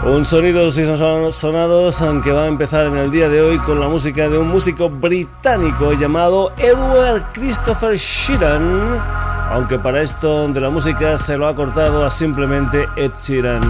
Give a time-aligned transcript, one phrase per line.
[0.05, 0.85] Un Sonidos y
[1.31, 4.47] Sonados aunque va a empezar en el día de hoy con la música de un
[4.47, 11.55] músico británico llamado Edward Christopher Sheeran aunque para esto de la música se lo ha
[11.55, 13.61] cortado a simplemente Ed Sheeran.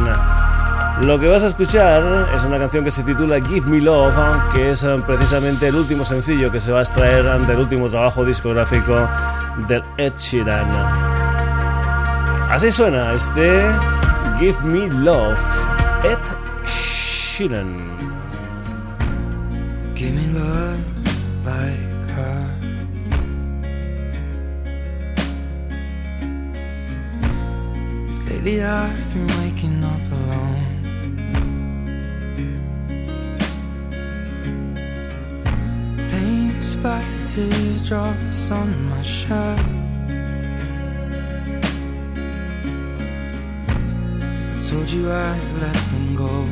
[1.01, 4.13] Lo que vas a escuchar es una canción que se titula Give Me Love,
[4.51, 8.25] que es eh, precisamente el último sencillo que se va a extraer del último trabajo
[8.25, 9.07] discográfico
[9.69, 10.67] del Ed Sheeran.
[12.49, 13.61] Así suena este
[14.37, 15.39] Give Me Love,
[16.03, 16.17] Ed
[16.65, 18.18] Sheeran.
[28.41, 30.65] Lately I've been waking up alone.
[36.09, 39.59] Pain splattered teardrops on my shirt.
[44.55, 46.47] I told you I'd let them go.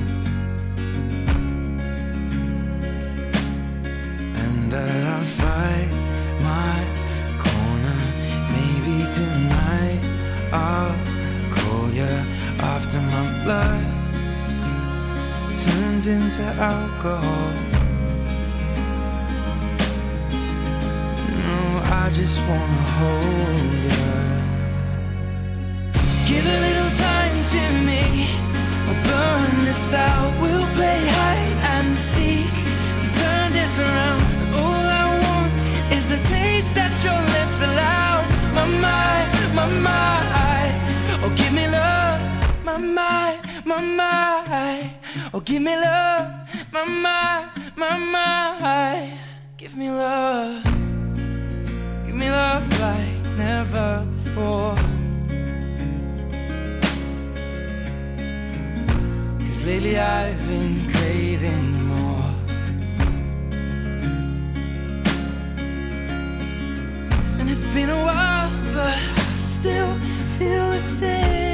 [4.43, 5.91] And that I'll fight
[6.51, 6.85] my
[7.39, 7.99] corner.
[8.51, 10.01] Maybe tonight
[10.51, 11.06] I'll
[12.77, 13.85] after my blood
[15.65, 16.43] turns into
[16.73, 17.51] alcohol.
[21.47, 21.61] No,
[22.01, 24.13] I just wanna hold you.
[26.29, 28.03] Give a little time to me.
[28.85, 30.31] We'll burn this out.
[30.41, 32.53] We'll play hide and seek
[33.01, 34.23] to turn this around.
[34.61, 35.53] All I want
[35.97, 38.13] is the taste that your lips allow.
[38.57, 40.75] My mind, my mind.
[41.23, 42.06] Oh, give me love
[42.79, 44.91] my my mind.
[45.33, 46.31] Oh, give me love,
[46.71, 49.19] my mind, my mind.
[49.57, 50.63] Give me love,
[52.05, 54.75] give me love like never before.
[59.39, 62.31] Cause lately I've been craving more.
[67.39, 69.93] And it's been a while, but I still
[70.37, 71.46] feel the same.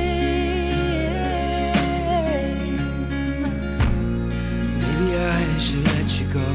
[5.15, 6.49] I should let you go.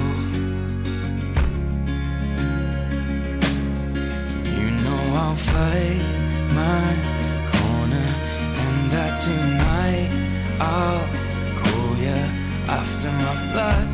[4.58, 6.02] You know I'll fight
[6.60, 6.88] my
[7.52, 8.08] corner,
[8.62, 10.10] and that tonight
[10.60, 11.06] I'll
[11.60, 12.20] call you
[12.68, 13.88] after my blood.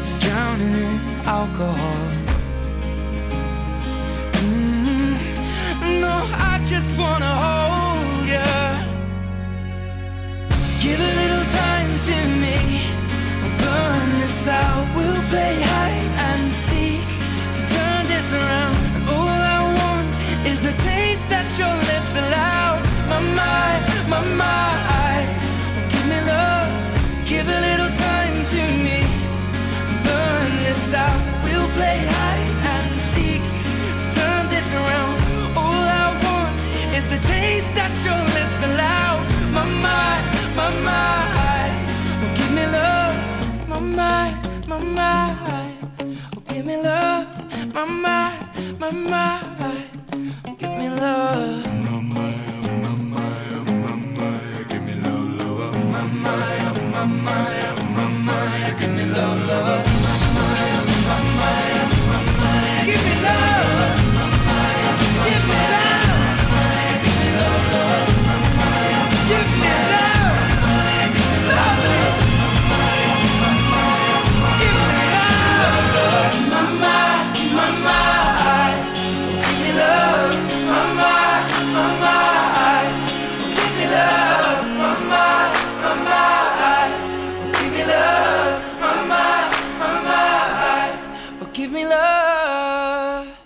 [0.00, 2.04] It's drowning in alcohol.
[4.44, 5.14] Mm,
[6.00, 6.14] no,
[6.50, 8.50] I just wanna hold you.
[10.82, 11.23] Give a
[11.98, 12.94] to me
[14.24, 14.86] this out.
[14.96, 17.06] We'll play hide and seek
[17.56, 18.76] to turn this around.
[19.14, 20.08] All I want
[20.50, 22.80] is the taste that your lips allow.
[23.12, 23.82] My mind,
[24.14, 25.28] my mind.
[25.92, 26.70] Give me love,
[27.30, 29.00] give a little time to me.
[30.06, 31.20] Burn this out.
[31.44, 33.44] We'll play hide and seek
[34.00, 35.14] to turn this around.
[35.62, 36.54] All I want
[36.98, 38.33] is the taste that your
[46.76, 47.26] me love,
[47.74, 49.84] my, my, my, my.
[50.46, 51.63] Oh, give me love.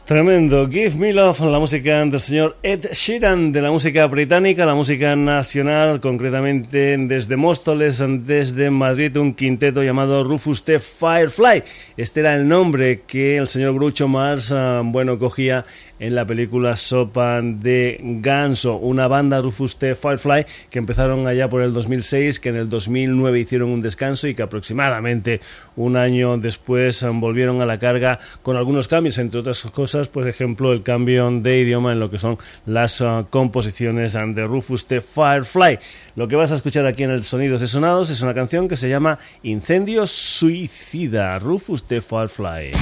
[0.08, 0.66] Tremendo.
[0.70, 5.14] Give Me Love, la música del señor Ed Sheeran, de la música británica, la música
[5.14, 10.80] nacional, concretamente desde Móstoles, desde Madrid, un quinteto llamado Rufus T.
[10.80, 11.62] Firefly.
[11.98, 15.66] Este era el nombre que el señor Grucho Mars, ah, bueno, cogía
[15.98, 19.94] en la película Sopa de Ganso, una banda Rufus T.
[19.94, 24.34] Firefly que empezaron allá por el 2006, que en el 2009 hicieron un descanso y
[24.34, 25.40] que aproximadamente
[25.76, 30.72] un año después volvieron a la carga con algunos cambios, entre otras cosas, por ejemplo,
[30.72, 35.00] el cambio de idioma en lo que son las ah, composiciones de Rufus T.
[35.00, 35.78] Firefly.
[36.16, 38.76] Lo que vas a escuchar aquí en el Sonidos de Sonados es una canción que
[38.76, 42.00] se llama Incendio Suicida, Rufus T.
[42.00, 42.72] Firefly.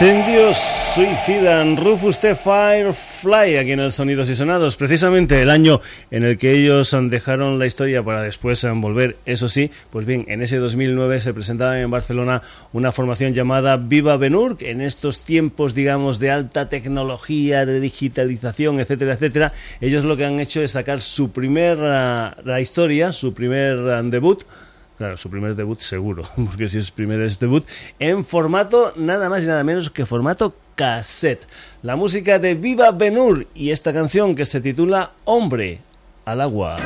[0.00, 0.56] Incendios
[0.94, 1.76] suicidan.
[1.76, 2.34] Rufus T.
[2.34, 7.58] Firefly aquí en el Sonidos y Sonados, precisamente el año en el que ellos dejaron
[7.58, 11.90] la historia para después volver, eso sí, pues bien, en ese 2009 se presentaba en
[11.90, 12.40] Barcelona
[12.72, 19.12] una formación llamada Viva Benur, en estos tiempos, digamos, de alta tecnología, de digitalización, etcétera,
[19.12, 19.52] etcétera,
[19.82, 24.44] ellos lo que han hecho es sacar su primera la historia, su primer uh, debut,
[25.00, 27.64] Claro, su primer debut seguro, porque si es primer debut,
[27.98, 31.46] en formato nada más y nada menos que formato cassette.
[31.82, 35.78] La música de Viva Benur y esta canción que se titula Hombre
[36.26, 36.76] al agua.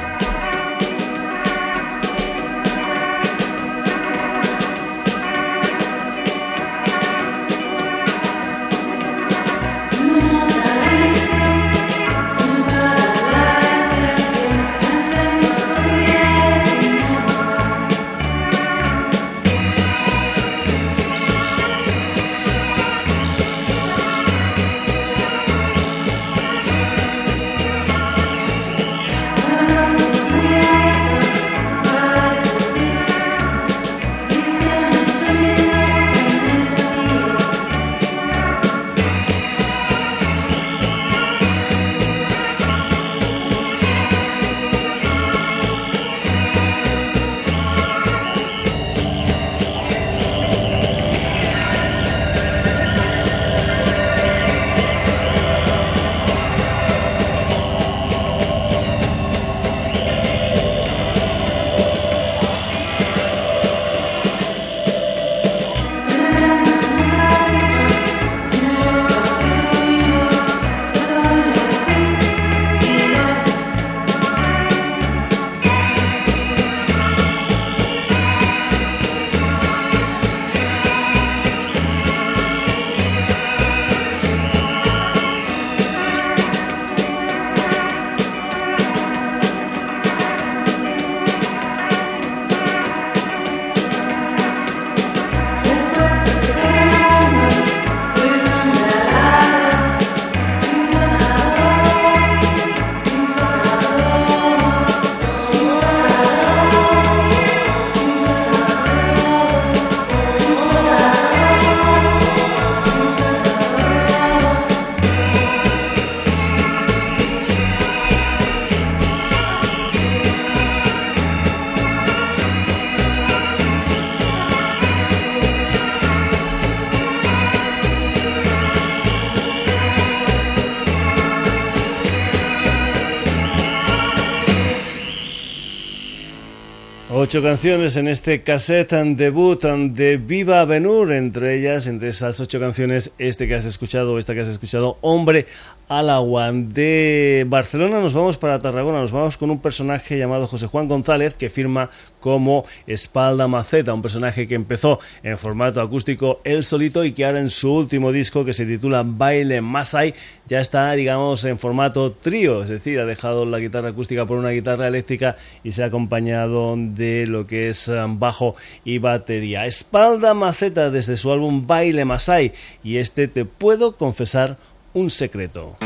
[137.35, 142.61] Ocho canciones en este cassette and debut de Viva Benur, entre ellas, entre esas ocho
[142.61, 145.47] canciones, este que has escuchado, esta que has escuchado, Hombre
[145.89, 146.53] al agua.
[146.53, 151.35] De Barcelona nos vamos para Tarragona, nos vamos con un personaje llamado José Juan González
[151.35, 151.91] que firma
[152.25, 157.39] como Espalda Maceta, un personaje que empezó en formato acústico él solito y que ahora
[157.39, 160.15] en su último disco que se titula Baile Masai
[160.47, 164.49] ya está, digamos, en formato trío, es decir, ha dejado la guitarra acústica por una
[164.49, 169.67] guitarra eléctrica y se ha acompañado de lo que es um, bajo y batería.
[169.67, 174.57] Espalda Maceta desde su álbum Baile Masai y este te puedo confesar
[174.95, 175.77] un secreto.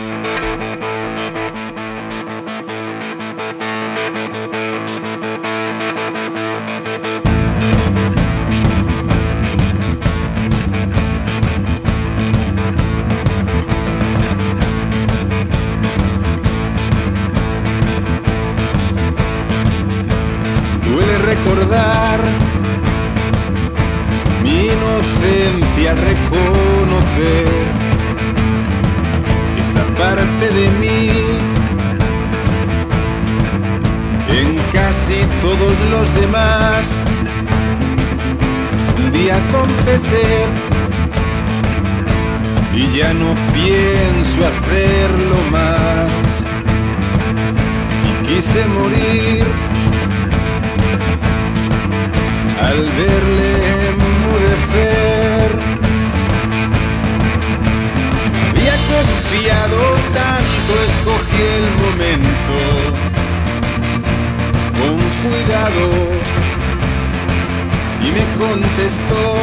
[68.38, 69.34] contestó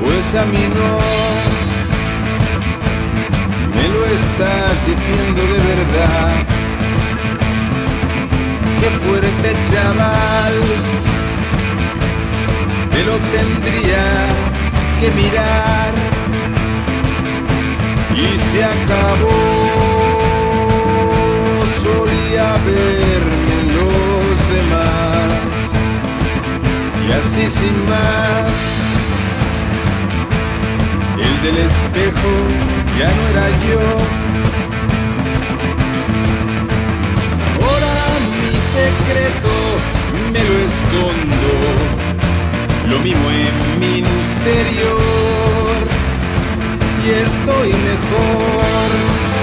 [0.00, 0.98] pues o no
[3.74, 6.34] Me lo estás diciendo de verdad.
[8.80, 10.56] Qué fuerte chaval,
[12.92, 14.34] te lo tendrías
[15.00, 15.92] que mirar.
[18.14, 19.30] Y se acabó,
[21.82, 23.03] solía ver.
[27.24, 28.52] Así sin más.
[31.26, 32.32] El del espejo
[32.98, 33.82] ya no era yo.
[37.62, 37.94] Ahora
[38.32, 39.52] mi secreto
[40.32, 41.52] me lo escondo,
[42.90, 45.76] lo mismo en mi interior
[47.04, 49.33] y estoy mejor.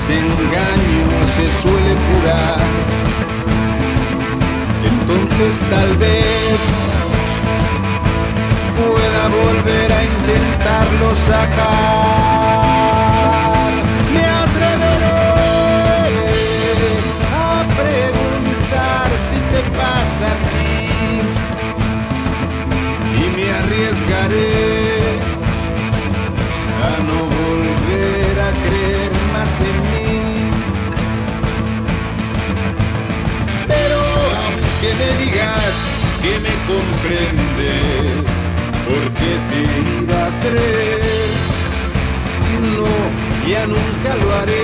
[0.00, 2.60] Desengaño se suele curar.
[4.84, 6.58] Entonces tal vez
[8.78, 12.60] pueda volver a intentarlo sacar.
[14.14, 15.20] Me atreveré
[17.34, 20.74] a preguntar si te pasa a ti
[23.16, 24.79] y me arriesgaré.
[36.22, 38.24] Que me comprendes,
[38.86, 39.60] porque te
[40.02, 41.30] iba a creer.
[42.76, 42.92] No,
[43.48, 44.59] ya nunca lo haré.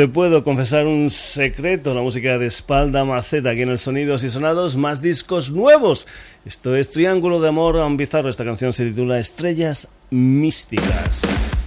[0.00, 4.30] Te puedo confesar un secreto, la música de espalda maceta aquí en el Sonidos y
[4.30, 6.06] Sonados, más discos nuevos.
[6.46, 11.59] Esto es Triángulo de Amor Bizarro, esta canción se titula Estrellas Místicas.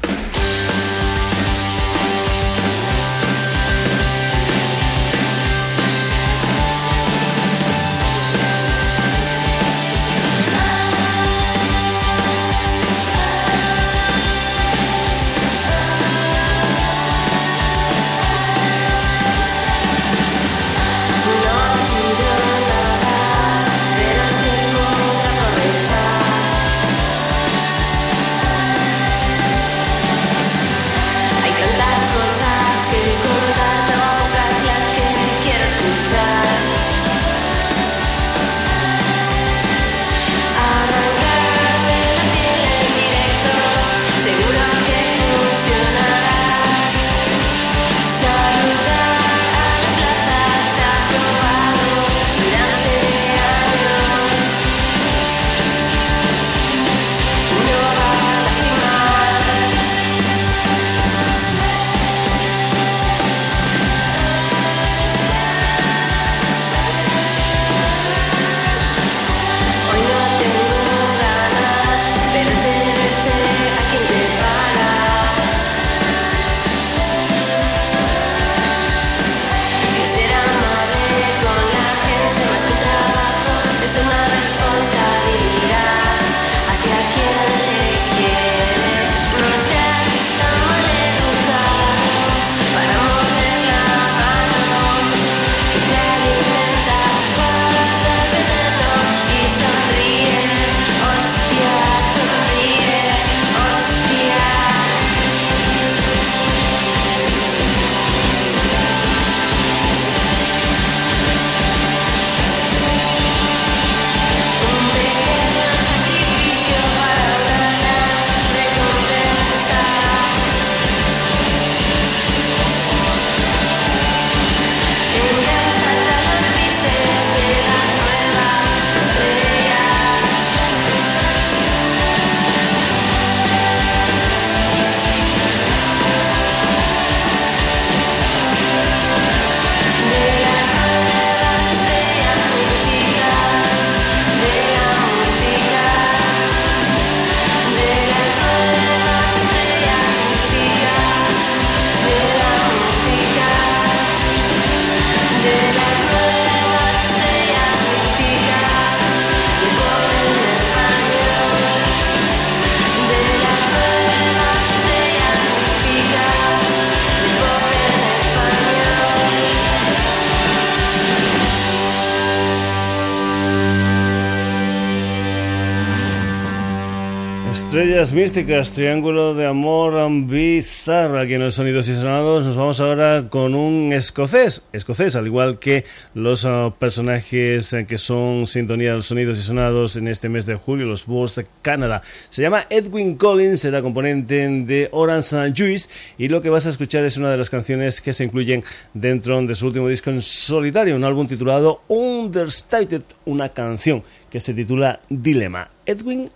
[178.13, 179.93] Místicas, triángulo de amor
[180.25, 182.45] bizarro aquí en los sonidos y sonados.
[182.45, 187.97] Nos vamos ahora con un escocés, escocés, al igual que los ah, personajes eh, que
[187.97, 192.01] son sintonía de los sonidos y sonados en este mes de julio, los Bulls Canadá.
[192.29, 197.03] Se llama Edwin Collins, será componente de Orange Juice y lo que vas a escuchar
[197.05, 200.95] es una de las canciones que se incluyen dentro de su último disco en solitario,
[200.95, 205.69] un álbum titulado Understated, una canción que se titula Dilema.
[205.85, 206.29] Edwin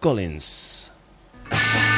[0.00, 0.89] Collins.
[1.50, 1.89] Thank you.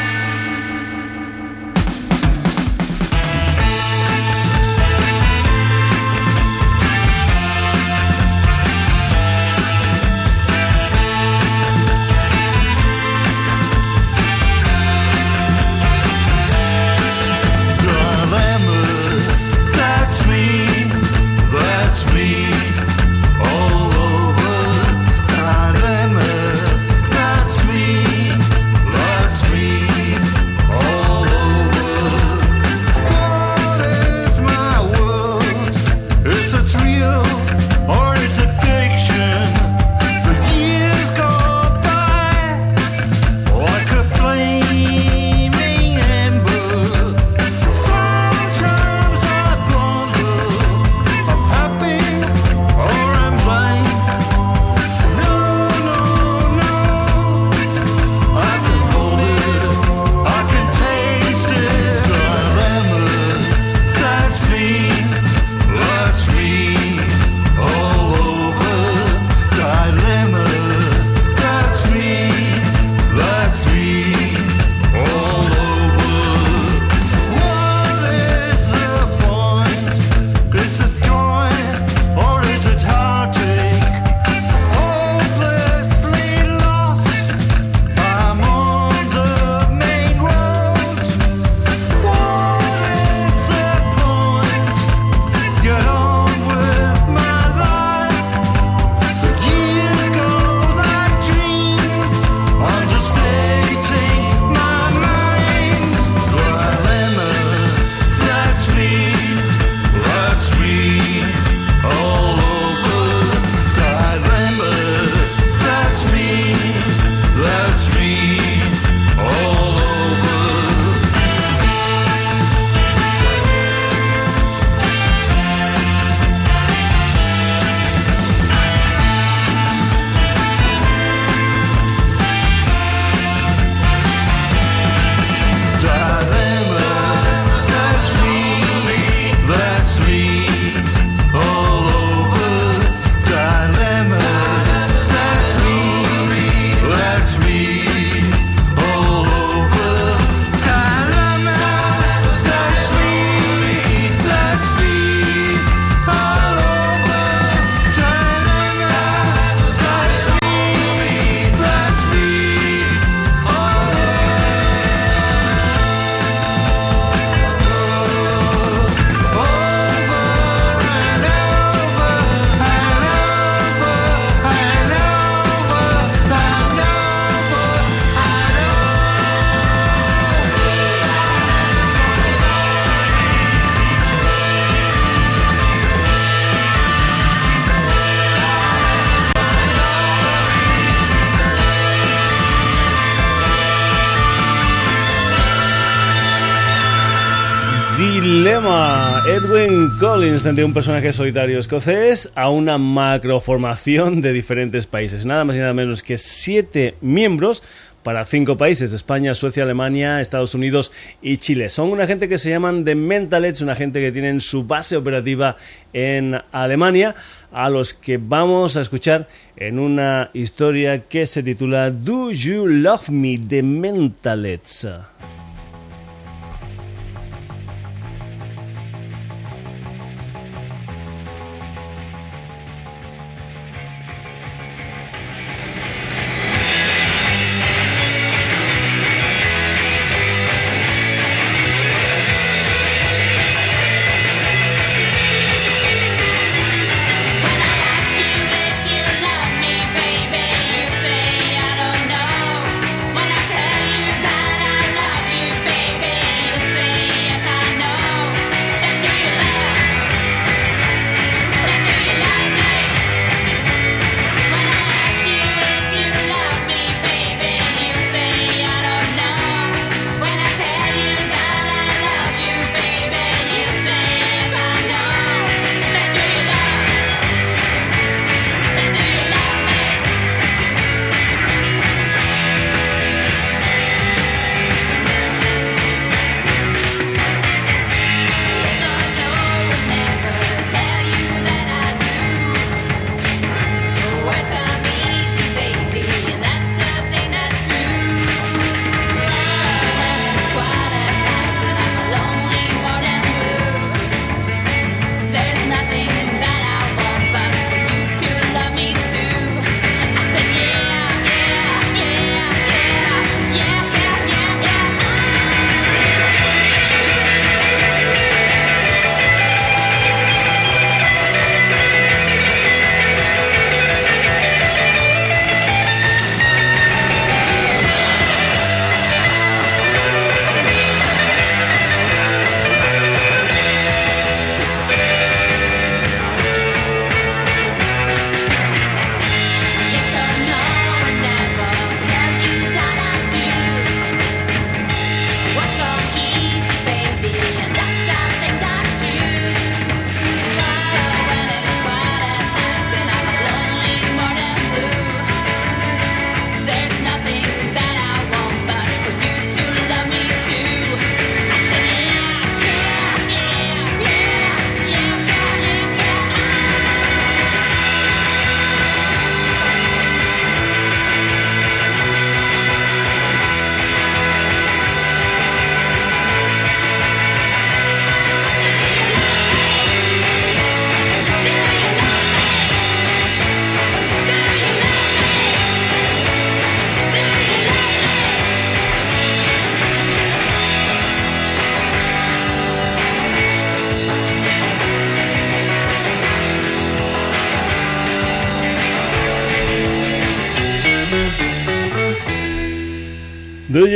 [200.22, 205.26] Collins de un personaje solitario escocés a una macroformación de diferentes países.
[205.26, 207.64] Nada más y nada menos que siete miembros
[208.04, 211.68] para cinco países, España, Suecia, Alemania, Estados Unidos y Chile.
[211.68, 215.56] Son una gente que se llaman The Mentalets, una gente que tienen su base operativa
[215.92, 217.16] en Alemania,
[217.50, 223.08] a los que vamos a escuchar en una historia que se titula Do You Love
[223.08, 224.86] Me, The Mentalets.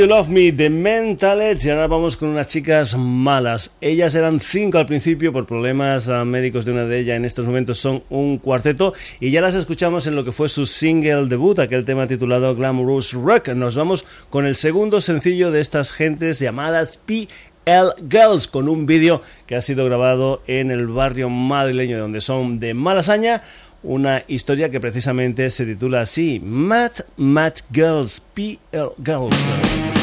[0.07, 3.73] Love Me de Mentalets y ahora vamos con unas chicas malas.
[3.81, 7.17] Ellas eran cinco al principio por problemas ah, médicos de una de ellas.
[7.17, 10.65] En estos momentos son un cuarteto y ya las escuchamos en lo que fue su
[10.65, 13.49] single debut, aquel tema titulado Glamorous Rock.
[13.49, 19.23] Nos vamos con el segundo sencillo de estas gentes llamadas PL Girls con un vídeo
[19.47, 23.43] que ha sido grabado en el barrio madrileño donde son de Malasaña
[23.83, 29.96] una historia que precisamente se titula así, Mad Mad Girls, PL Girls.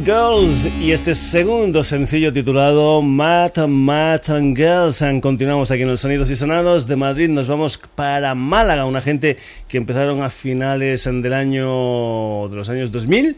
[0.00, 5.04] Girls y este segundo sencillo titulado Matt Matt and Girls.
[5.20, 7.28] Continuamos aquí en los Sonidos y Sonados de Madrid.
[7.28, 9.36] Nos vamos para Málaga, una gente
[9.68, 13.36] que empezaron a finales del año de los años 2000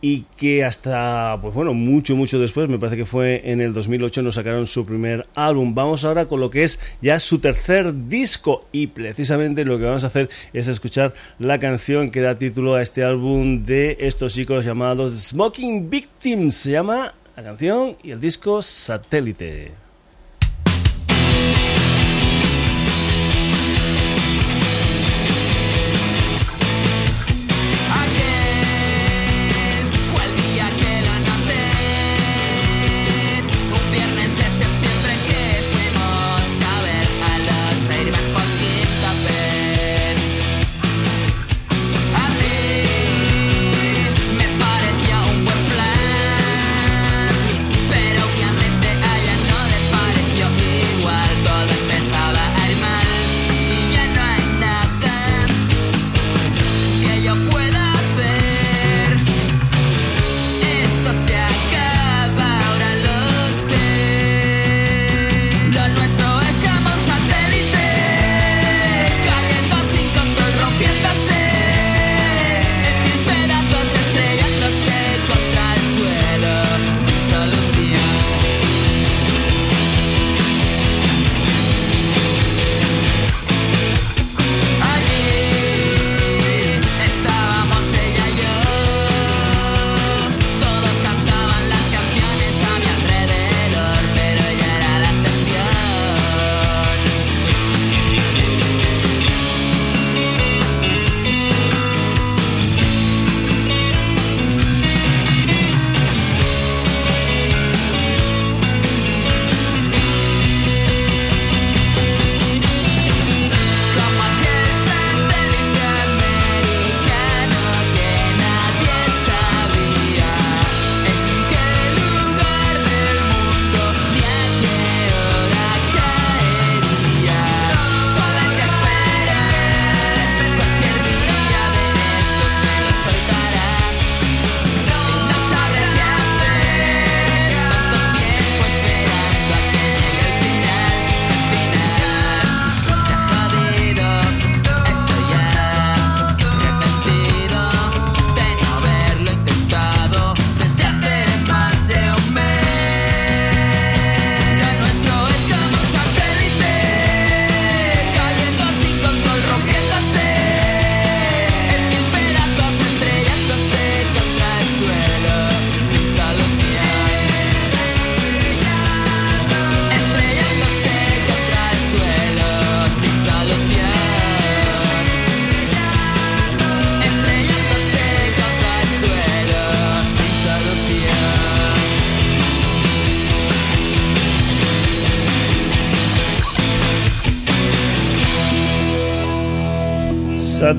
[0.00, 4.22] y que hasta, pues bueno, mucho, mucho después, me parece que fue en el 2008,
[4.22, 5.74] nos sacaron su primer álbum.
[5.74, 10.04] Vamos ahora con lo que es ya su tercer disco y precisamente lo que vamos
[10.04, 14.64] a hacer es escuchar la canción que da título a este álbum de estos chicos
[14.64, 16.56] llamados Smoking Victims.
[16.56, 19.79] Se llama la canción y el disco Satélite.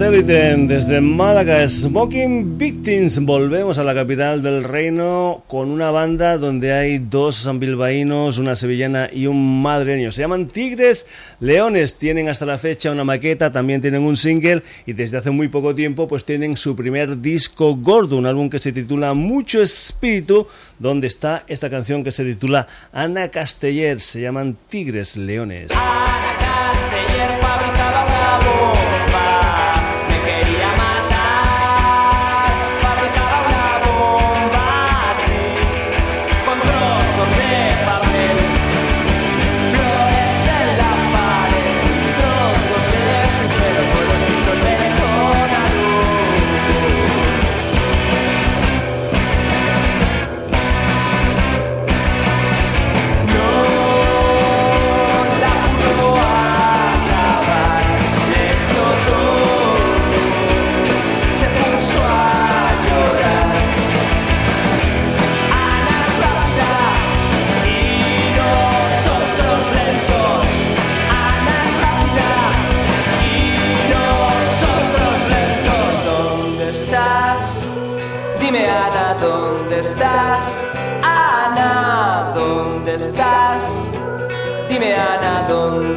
[0.02, 3.24] Desde Málaga, Smoking Victims.
[3.24, 9.12] Volvemos a la capital del reino con una banda donde hay dos bilbaínos, una sevillana
[9.14, 10.12] y un madrileño.
[10.12, 11.06] Se llaman Tigres
[11.40, 11.98] Leones.
[12.00, 15.76] Tienen hasta la fecha una maqueta, también tienen un single y desde hace muy poco
[15.76, 20.48] tiempo pues tienen su primer disco gordo, un álbum que se titula Mucho Espíritu,
[20.80, 24.02] donde está esta canción que se titula Ana Casteller.
[24.02, 25.72] Se llaman Tigres Leones.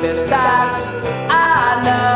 [0.05, 0.93] Dónde estás,
[1.31, 2.14] Ana.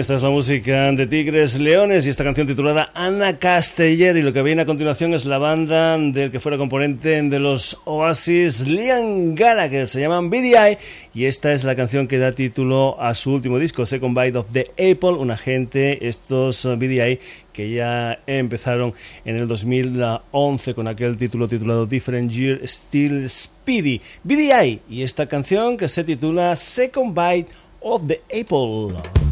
[0.00, 4.16] Esta es la música de Tigres Leones y esta canción titulada Ana Casteller.
[4.16, 7.78] Y lo que viene a continuación es la banda del que fuera componente de los
[7.84, 10.78] Oasis, Liam Gallagher, se llaman BDI
[11.12, 14.46] y esta es la canción que da título a su último disco, Second Bite of
[14.54, 17.18] the Apple, una gente, estos BDI
[17.52, 18.94] que ya empezaron
[19.26, 25.76] en el 2011 con aquel título titulado Different Year Still Speedy, BDI y esta canción
[25.76, 27.50] que se titula Second Bite
[27.82, 29.29] of the Apple.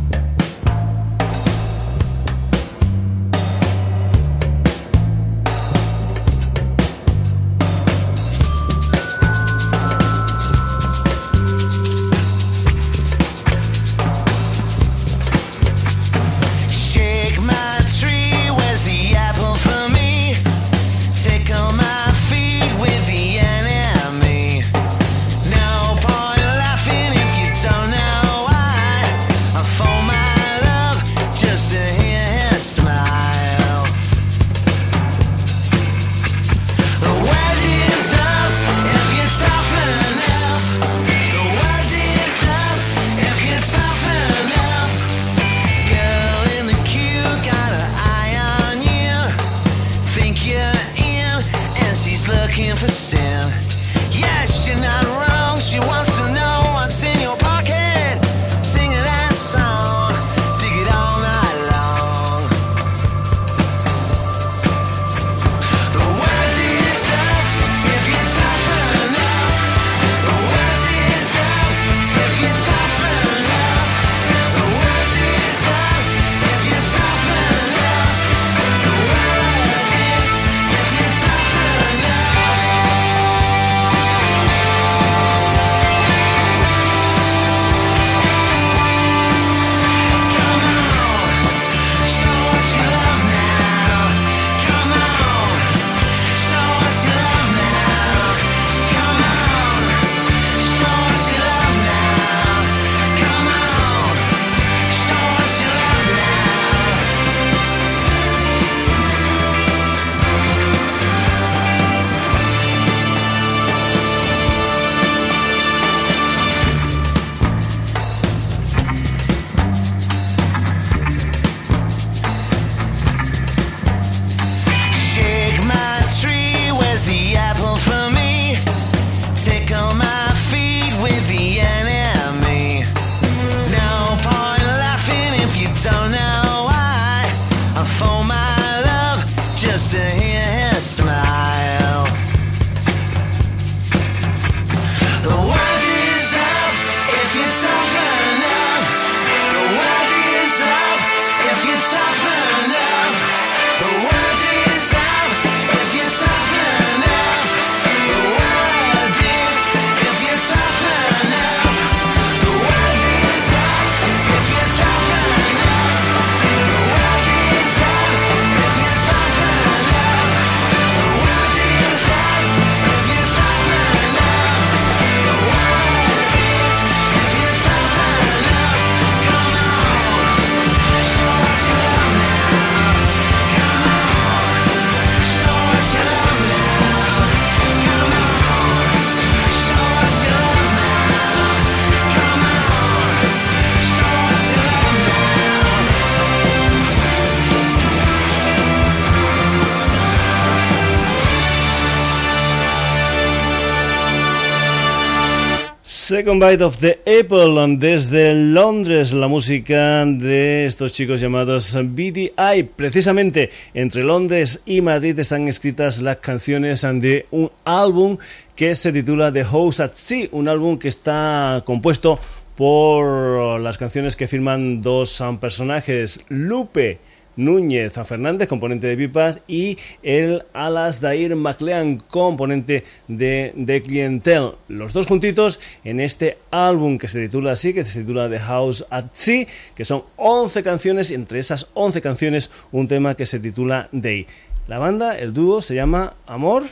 [206.28, 212.64] Second Bite of the Apple desde Londres, la música de estos chicos llamados BDI.
[212.76, 218.18] Precisamente entre Londres y Madrid están escritas las canciones de un álbum
[218.54, 222.20] que se titula The House at Sea, un álbum que está compuesto
[222.56, 226.98] por las canciones que firman dos personajes, Lupe
[227.38, 234.50] Núñez Fernández, componente de Pipas, y el Alas Dair McLean, componente de, de Clientel.
[234.68, 238.84] Los dos juntitos en este álbum que se titula así, que se titula The House
[238.90, 243.38] at Sea, que son 11 canciones, y entre esas 11 canciones un tema que se
[243.38, 244.26] titula Day.
[244.66, 246.64] La banda, el dúo, se llama Amor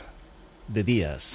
[0.67, 1.33] de Días.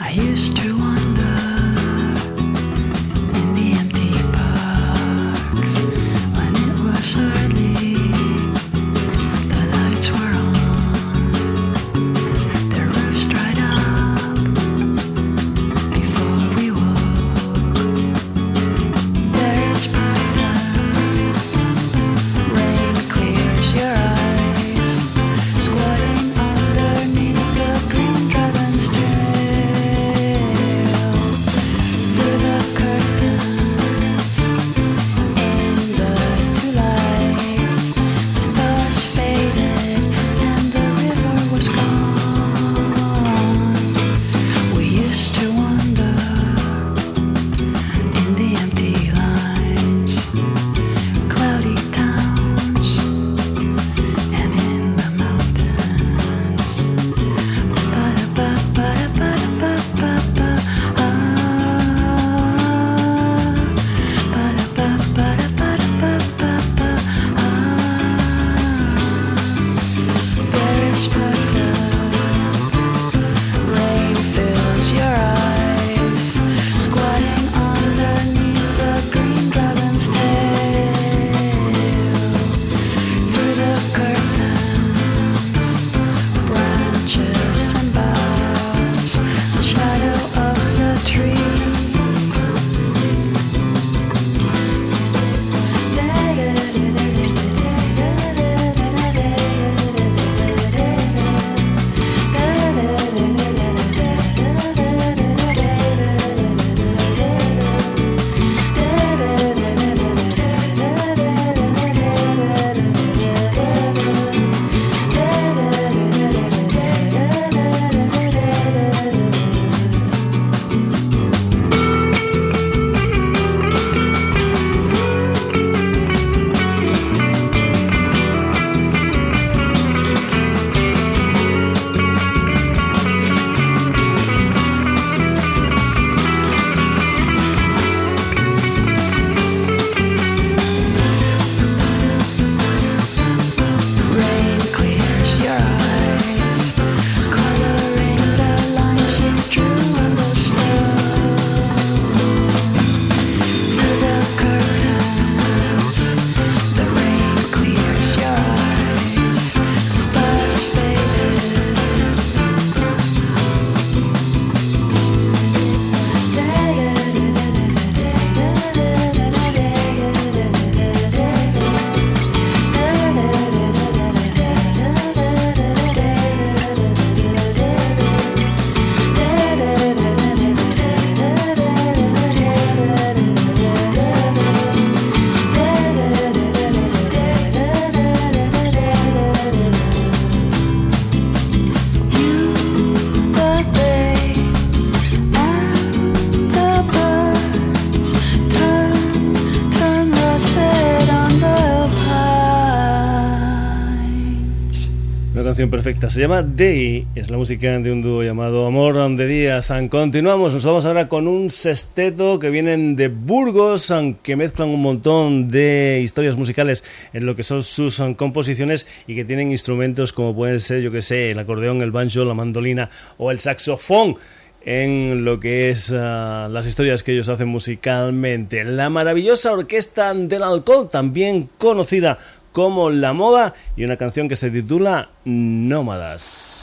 [205.70, 206.10] Perfecta.
[206.10, 209.72] Se llama Day, es la música de un dúo llamado Amor de Días.
[209.90, 213.92] Continuamos, nos vamos ahora con un sexteto que vienen de Burgos,
[214.22, 216.82] que mezclan un montón de historias musicales
[217.12, 221.02] en lo que son sus composiciones y que tienen instrumentos como pueden ser, yo que
[221.02, 222.88] sé, el acordeón, el banjo, la mandolina
[223.18, 224.16] o el saxofón
[224.64, 228.64] en lo que es ah, las historias que ellos hacen musicalmente.
[228.64, 232.18] La maravillosa orquesta del alcohol, también conocida
[232.52, 236.61] como La Moda y una canción que se titula Nómadas.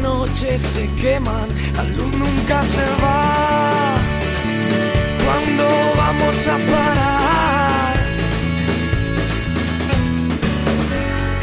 [0.00, 3.96] Noches se queman, la luz nunca se va.
[5.24, 5.64] ¿Cuándo
[5.96, 7.94] vamos a parar?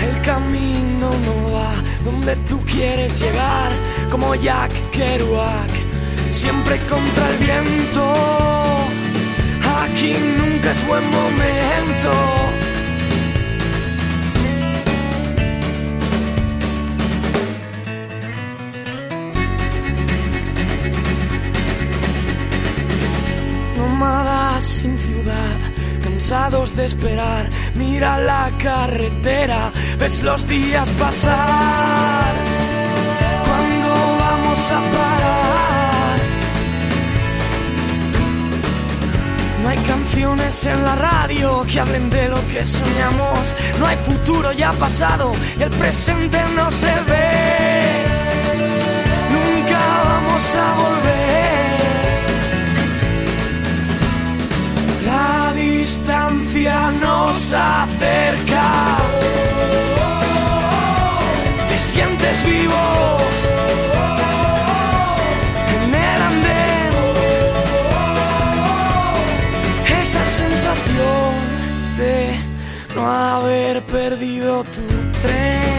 [0.02, 1.72] El camino no va
[2.04, 3.72] donde tú quieres llegar,
[4.10, 5.72] como Jack Kerouac,
[6.32, 8.14] siempre contra el viento.
[9.84, 12.35] Aquí nunca es buen momento.
[26.26, 32.34] Cansados de esperar, mira la carretera, ves los días pasar.
[33.46, 36.20] ¿Cuándo vamos a parar?
[39.62, 44.52] No hay canciones en la radio que hablen de lo que soñamos, no hay futuro
[44.52, 48.04] ya pasado y el presente no se ve.
[49.30, 51.55] Nunca vamos a volver.
[55.16, 58.68] La distancia nos acerca.
[61.70, 62.84] Te sientes vivo
[65.76, 66.92] en el andén.
[70.02, 71.32] Esa sensación
[72.02, 72.16] de
[72.96, 74.86] no haber perdido tu
[75.22, 75.75] tren.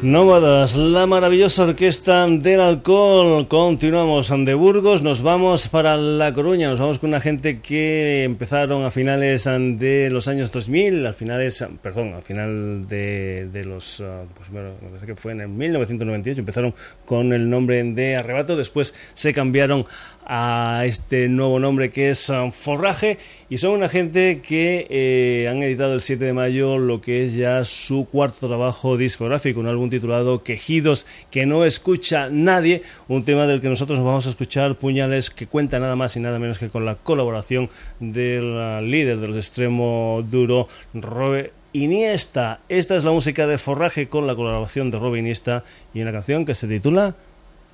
[0.00, 3.48] Nómadas, la maravillosa orquesta del alcohol.
[3.48, 8.84] Continuamos de Burgos, nos vamos para La Coruña, nos vamos con una gente que empezaron
[8.84, 14.22] a finales de los años 2000, a finales, perdón, a final de, de los, ah,
[14.36, 16.74] pues bueno, me parece que fue en el 1998, empezaron
[17.04, 19.84] con el nombre de Arrebato, después se cambiaron
[20.28, 23.18] a este nuevo nombre que es Forraje
[23.48, 27.34] y son una gente que eh, han editado el 7 de mayo lo que es
[27.34, 33.46] ya su cuarto trabajo discográfico, un álbum titulado Quejidos que no escucha nadie, un tema
[33.46, 36.58] del que nosotros nos vamos a escuchar puñales que cuenta nada más y nada menos
[36.58, 42.60] que con la colaboración del líder de los extremo duro, Robe Iniesta.
[42.68, 45.64] Esta es la música de Forraje con la colaboración de Robe Iniesta
[45.94, 47.14] y una canción que se titula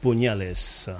[0.04, 0.90] Puñales.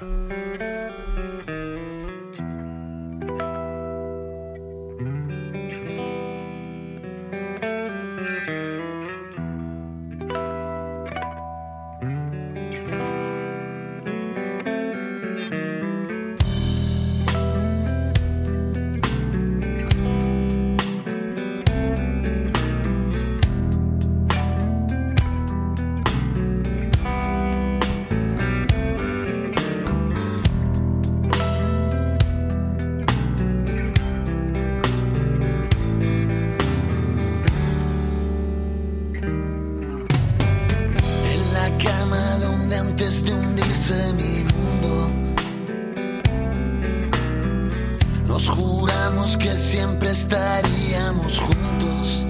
[48.46, 52.26] Juramos que siempre estaríamos juntos.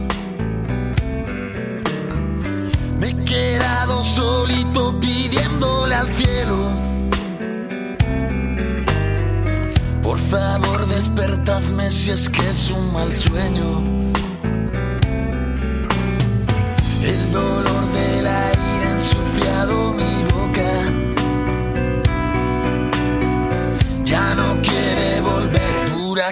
[3.01, 6.57] Me he quedado solito pidiéndole al cielo.
[10.03, 13.83] Por favor despertadme si es que es un mal sueño.
[17.03, 20.35] El dolor de la ira ha ensuciado mi boca.
[24.37, 24.44] no quiere volver,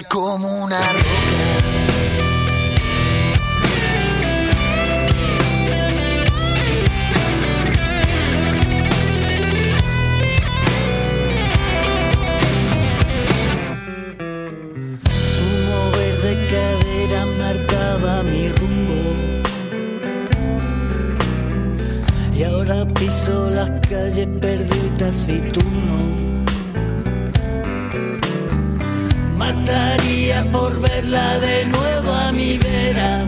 [0.07, 1.53] como una roca.
[22.93, 24.72] piso las calles perdidas
[29.73, 33.25] Mataría por verla de nuevo a mi vera.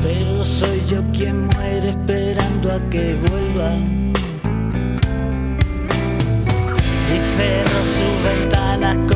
[0.00, 3.70] Pero soy yo quien muere esperando a que vuelva.
[7.14, 9.15] Y cerro sus ventanas con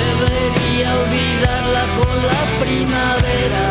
[0.00, 3.64] Debería olvidarla con la primavera.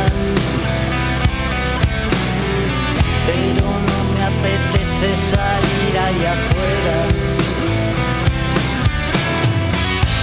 [3.27, 6.97] Pero no me apetece salir ahí afuera.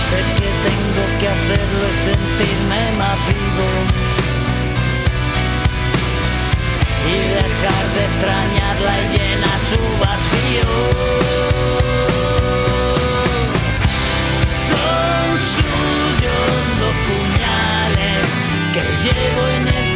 [0.09, 3.69] Sé que tengo que hacerlo y sentirme más vivo
[7.09, 11.68] y dejar de extrañarla y llena su vacío.
[19.13, 19.88] Llevo en el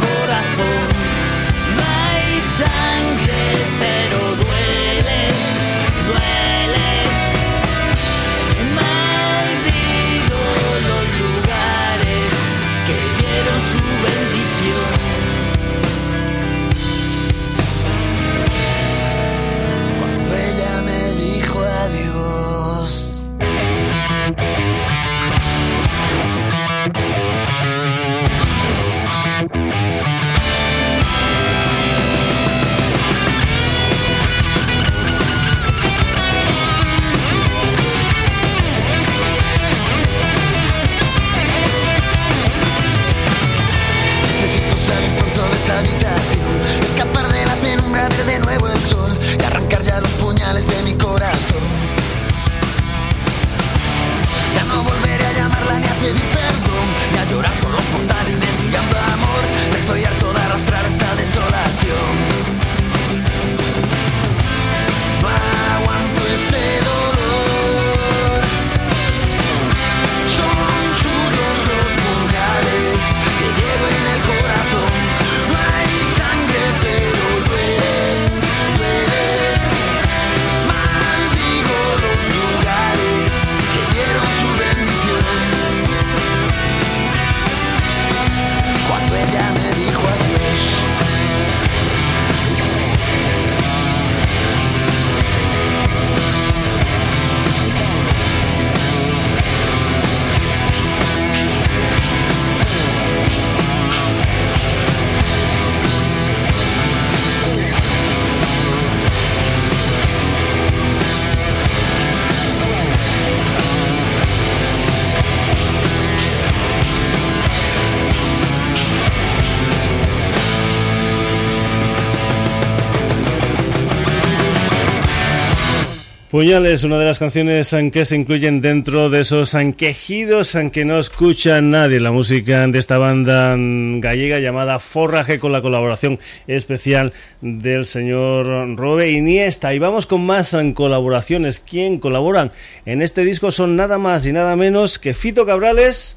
[126.42, 131.60] Puñales, una de las canciones que se incluyen dentro de esos quejidos que no escucha
[131.60, 132.00] nadie.
[132.00, 136.18] La música de esta banda gallega llamada Forraje con la colaboración
[136.48, 137.12] especial
[137.42, 139.72] del señor Robe Iniesta.
[139.72, 141.60] Y vamos con más colaboraciones.
[141.60, 142.50] ¿Quién colaboran
[142.86, 143.52] en este disco?
[143.52, 146.16] Son nada más y nada menos que Fito Cabrales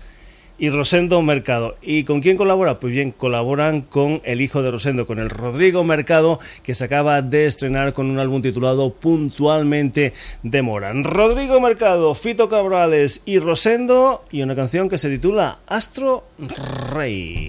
[0.58, 1.76] y Rosendo Mercado.
[1.82, 2.80] ¿Y con quién colabora?
[2.80, 7.22] Pues bien, colaboran con el hijo de Rosendo, con el Rodrigo Mercado, que se acaba
[7.22, 11.04] de estrenar con un álbum titulado Puntualmente Demoran.
[11.04, 16.24] Rodrigo Mercado, Fito Cabrales y Rosendo, y una canción que se titula Astro
[16.92, 17.48] Rey.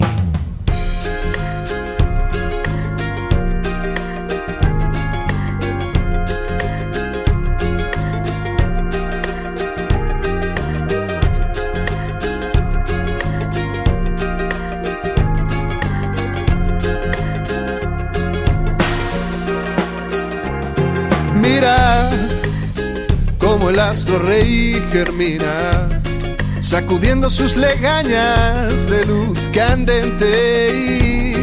[23.70, 25.88] El astro rey germina,
[26.60, 30.72] sacudiendo sus legañas de luz candente.
[30.74, 31.34] Y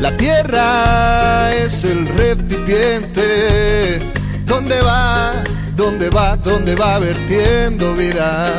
[0.00, 4.00] la tierra es el recipiente
[4.46, 5.44] donde va,
[5.76, 8.52] donde va, donde va vertiendo vida.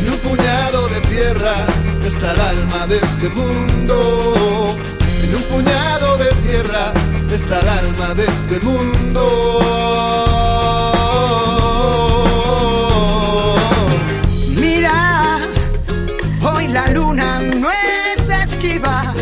[0.00, 1.66] En un puñado de tierra
[2.06, 4.74] está el alma de este mundo.
[5.22, 6.92] En un puñado de tierra
[7.32, 10.31] está el alma de este mundo.
[16.72, 19.14] La luna no es esquiva,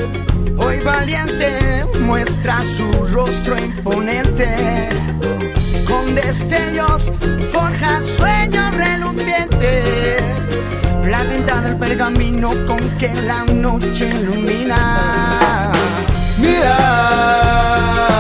[0.56, 4.88] hoy valiente muestra su rostro imponente.
[5.86, 7.10] Con destellos
[7.52, 10.22] forja sueños relucientes,
[11.04, 15.72] la tinta del pergamino con que la noche ilumina.
[16.38, 18.19] Mira.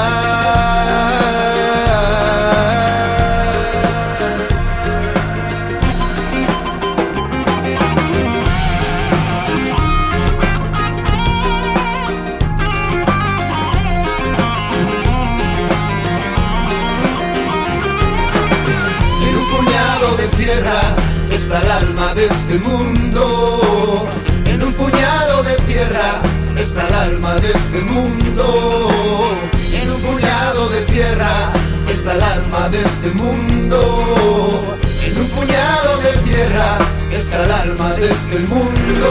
[22.20, 24.06] De este mundo.
[24.44, 26.20] En un puñado de tierra
[26.58, 29.30] está el alma de este mundo.
[29.72, 31.50] En un puñado de tierra
[31.88, 34.78] está el alma de este mundo.
[35.06, 36.78] En un puñado de tierra
[37.10, 39.08] está el alma de este mundo.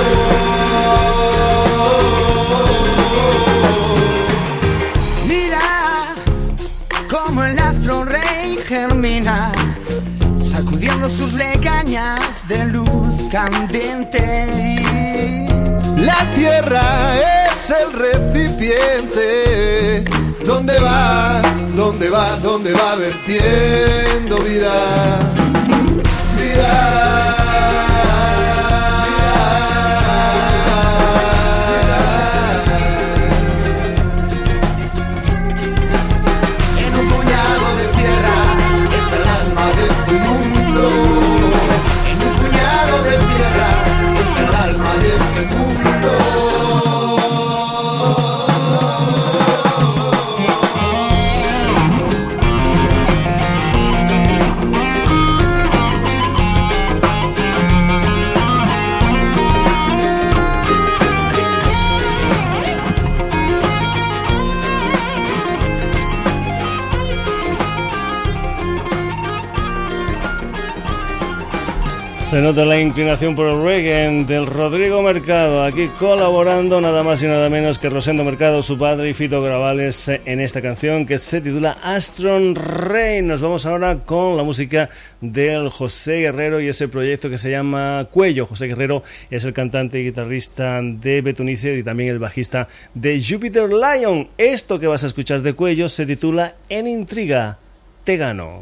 [11.07, 14.49] Sus legañas de luz candente.
[15.95, 16.81] La tierra
[17.47, 20.03] es el recipiente
[20.45, 21.41] donde va,
[21.75, 25.19] donde va, donde va vertiendo vida.
[26.37, 27.48] Vida.
[72.39, 77.27] Se nota la inclinación por el reggae del Rodrigo Mercado, aquí colaborando nada más y
[77.27, 81.41] nada menos que Rosendo Mercado, su padre y Fito Gravales en esta canción que se
[81.41, 83.21] titula Astron Rey.
[83.23, 84.87] Nos vamos ahora con la música
[85.19, 88.45] del José Guerrero y ese proyecto que se llama Cuello.
[88.45, 93.69] José Guerrero es el cantante y guitarrista de Betunice y también el bajista de Jupiter
[93.69, 94.29] Lion.
[94.37, 97.57] Esto que vas a escuchar de Cuello se titula En Intriga,
[98.05, 98.61] Te Gano.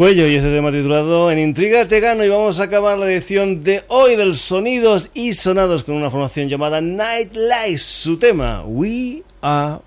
[0.00, 3.62] Cuello y este tema titulado En Intriga te gano y vamos a acabar la edición
[3.62, 9.22] de hoy del Sonidos y Sonados con una formación llamada Night Lights, su tema We
[9.42, 9.80] Are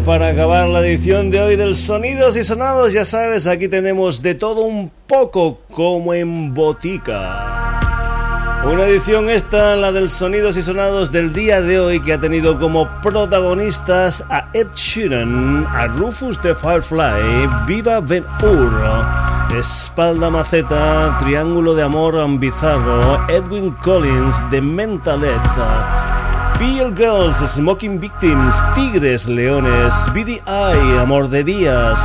[0.00, 2.94] Para acabar la edición de hoy del Sonidos y Sonados.
[2.94, 7.78] Ya sabes, aquí tenemos de todo un poco como en botica.
[8.64, 12.58] Una edición esta, la del Sonidos y Sonados del día de hoy, que ha tenido
[12.58, 21.74] como protagonistas a Ed Sheeran, a Rufus the Firefly, Viva Ben Hur, Espalda Maceta, Triángulo
[21.74, 25.22] de Amor Bizarro, Edwin Collins, The Mental
[26.58, 32.00] Beer Girls, Smoking Victims, Tigres, Leones, BDI, Amor de Días,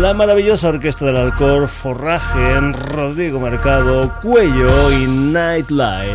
[0.00, 6.12] la maravillosa Orquesta del Alcor, Forraje, Rodrigo Mercado, Cuello y Nightlife.